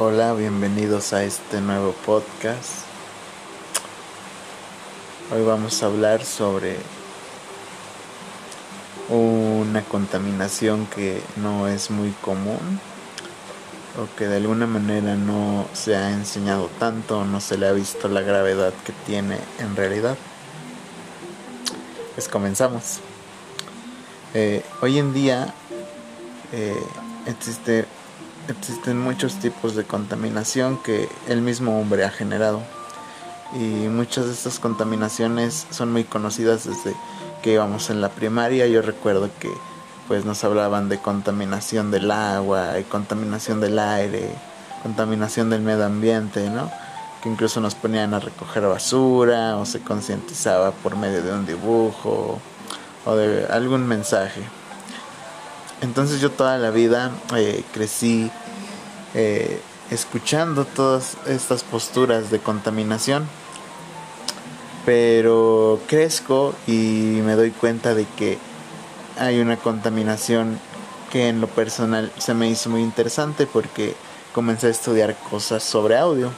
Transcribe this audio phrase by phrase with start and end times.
[0.00, 2.84] Hola, bienvenidos a este nuevo podcast.
[5.34, 6.76] Hoy vamos a hablar sobre
[9.08, 12.78] una contaminación que no es muy común
[14.00, 17.72] o que de alguna manera no se ha enseñado tanto o no se le ha
[17.72, 20.16] visto la gravedad que tiene en realidad.
[22.14, 23.00] Pues comenzamos.
[24.32, 25.52] Eh, hoy en día
[26.52, 26.80] eh,
[27.26, 27.84] existe
[28.48, 32.62] existen muchos tipos de contaminación que el mismo hombre ha generado.
[33.54, 36.94] Y muchas de estas contaminaciones son muy conocidas desde
[37.42, 38.66] que íbamos en la primaria.
[38.66, 39.50] Yo recuerdo que
[40.06, 44.30] pues nos hablaban de contaminación del agua, y contaminación del aire,
[44.82, 46.70] contaminación del medio ambiente, ¿no?
[47.22, 52.40] Que incluso nos ponían a recoger basura o se concientizaba por medio de un dibujo
[53.04, 54.42] o de algún mensaje.
[55.80, 58.30] Entonces yo toda la vida eh, crecí
[59.14, 63.28] eh, escuchando todas estas posturas de contaminación.
[64.84, 68.38] Pero crezco y me doy cuenta de que
[69.18, 70.58] hay una contaminación
[71.10, 73.94] que en lo personal se me hizo muy interesante porque
[74.32, 76.30] comencé a estudiar cosas sobre audio.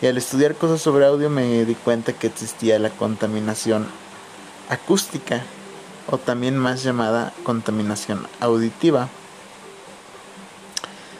[0.00, 3.86] Y al estudiar cosas sobre audio me di cuenta que existía la contaminación
[4.68, 5.42] acústica
[6.08, 9.08] o también más llamada contaminación auditiva.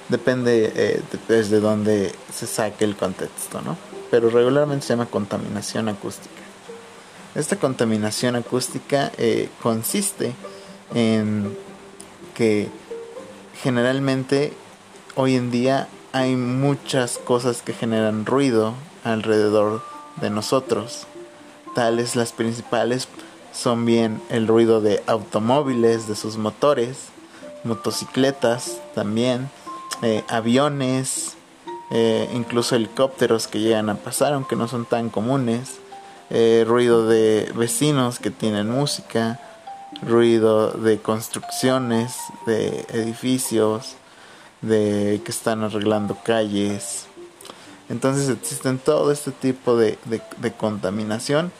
[0.08, 3.76] Depende eh, desde dónde se saque el contexto, ¿no?
[4.10, 6.40] Pero regularmente se llama contaminación acústica.
[7.34, 10.34] Esta contaminación acústica eh, consiste
[10.94, 11.56] en
[12.34, 12.68] que
[13.62, 14.52] generalmente
[15.14, 19.82] hoy en día hay muchas cosas que generan ruido alrededor
[20.20, 21.06] de nosotros.
[21.74, 23.06] Tales las principales
[23.52, 27.08] son bien el ruido de automóviles, de sus motores,
[27.64, 29.50] motocicletas también,
[30.02, 31.36] eh, aviones,
[31.90, 35.78] eh, incluso helicópteros que llegan a pasar, aunque no son tan comunes,
[36.30, 39.40] eh, ruido de vecinos que tienen música,
[40.02, 42.14] ruido de construcciones,
[42.46, 43.96] de edificios,
[44.62, 47.06] de que están arreglando calles.
[47.88, 49.98] Entonces existen todo este tipo de
[50.56, 51.50] contaminación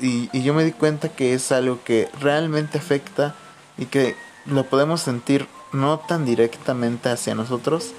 [0.00, 3.34] y, yo me di cuenta que es algo que realmente afecta
[3.78, 7.92] y que lo podemos sentir no tan directamente hacia nosotros,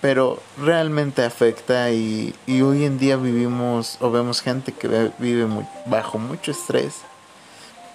[0.00, 5.46] pero realmente afecta y, hoy en día vivimos o vemos gente que vive
[5.86, 6.96] bajo mucho estrés,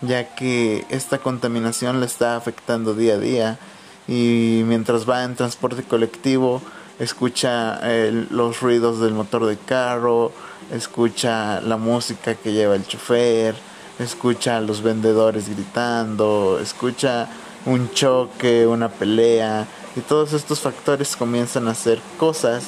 [0.02, 3.60] ya que esta contaminación le está afectando día a día
[4.08, 6.62] y mientras va en transporte colectivo
[7.00, 7.80] escucha
[8.30, 10.32] los ruidos del motor del carro,
[10.72, 13.56] escucha la música que lleva el chofer,
[13.98, 17.28] escucha a los vendedores gritando, escucha
[17.66, 22.66] un choque, una pelea y todos estos factores comienzan a hacer cosas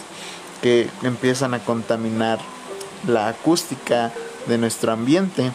[0.61, 2.39] que empiezan a contaminar
[3.07, 4.11] la acústica
[4.47, 5.51] de nuestro ambiente.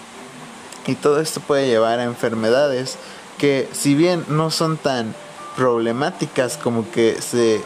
[0.86, 2.96] Y todo esto puede llevar a enfermedades
[3.38, 5.14] que si bien no son tan
[5.56, 7.60] problemáticas como que se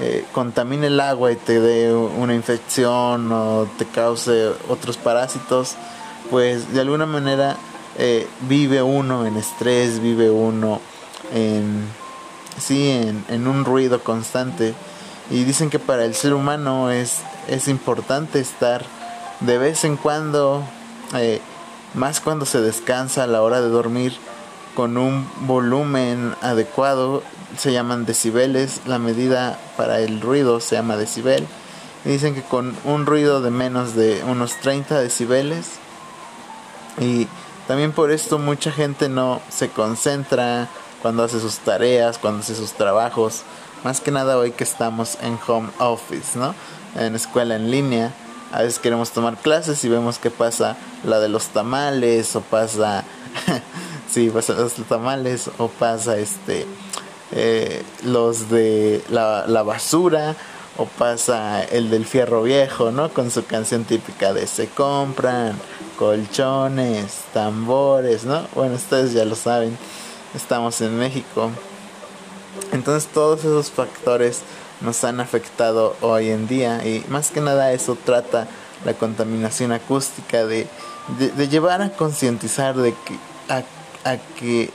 [0.00, 5.76] eh, contamine el agua y te dé una infección o te cause otros parásitos,
[6.30, 7.56] pues de alguna manera
[7.96, 10.80] eh, vive uno en estrés, vive uno
[11.32, 11.86] en,
[12.58, 12.90] sí,
[13.28, 14.74] en, un ruido constante.
[15.30, 18.84] Y dicen que para el ser humano es, es importante estar
[19.40, 20.64] de vez en cuando,
[21.14, 21.40] eh,
[21.94, 24.16] más cuando se descansa a la hora de dormir,
[24.74, 27.22] con un volumen adecuado
[27.56, 31.46] se llaman decibeles, la medida para el ruido se llama decibel.
[32.04, 35.78] Dicen que con un ruido de menos de unos 30 decibeles
[36.98, 37.26] y
[37.66, 40.68] también por esto mucha gente no se concentra
[41.00, 43.42] cuando hace sus tareas, cuando hace sus trabajos.
[43.84, 46.54] Más que nada hoy que estamos en home office, ¿no?
[46.96, 48.12] En escuela en línea.
[48.52, 53.04] A veces queremos tomar clases y vemos que pasa la de los tamales o pasa...
[54.14, 56.66] sí, pasa los tamales o pasa este
[57.32, 60.36] eh, los de la, la, basura
[60.76, 63.12] o pasa el del fierro viejo, ¿no?
[63.12, 65.58] Con su canción típica de se compran
[65.98, 68.46] colchones, tambores, ¿no?
[68.54, 69.76] Bueno, ustedes ya lo saben,
[70.34, 71.50] estamos en México.
[72.72, 74.42] Entonces todos esos factores
[74.80, 78.46] nos han afectado hoy en día y más que nada eso trata
[78.84, 80.68] la contaminación acústica de,
[81.18, 83.18] de, llevar a concientizar de que
[83.48, 83.62] a,
[84.04, 84.70] a que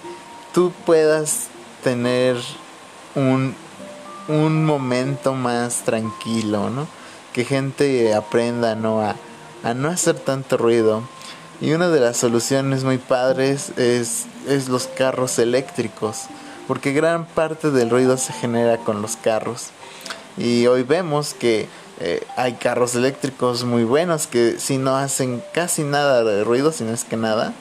[0.53, 1.47] tú puedas
[1.83, 2.37] tener
[3.15, 3.55] un,
[4.27, 6.87] un momento más tranquilo, ¿no?
[7.33, 9.01] Que gente aprenda, ¿no?
[9.01, 9.15] A,
[9.63, 11.03] a no hacer tanto ruido.
[11.61, 16.23] Y una de las soluciones muy padres es, es los carros eléctricos,
[16.67, 19.67] porque gran parte del ruido se genera con los carros.
[20.37, 21.67] Y hoy vemos que
[21.99, 26.85] eh, hay carros eléctricos muy buenos que si no hacen casi nada de ruido, si
[26.85, 27.53] no es que nada.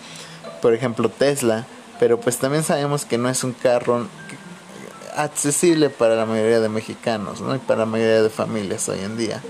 [0.60, 1.66] Por ejemplo Tesla.
[1.99, 4.06] Pero pues también sabemos que no es un carro
[5.16, 7.56] accesible para la mayoría de mexicanos ¿no?
[7.56, 9.43] y para la mayoría de familias hoy en día.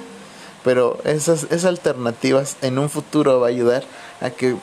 [0.64, 3.84] Pero esas, esas alternativas en un futuro va a ayudar
[4.20, 4.56] a que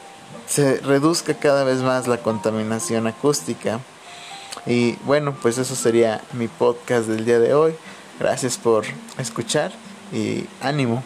[0.47, 3.80] se reduzca cada vez más la contaminación acústica.
[4.65, 7.75] Y bueno, pues eso sería mi podcast del día de hoy.
[8.19, 8.86] Gracias por
[9.18, 9.71] escuchar
[10.12, 11.03] y ánimo.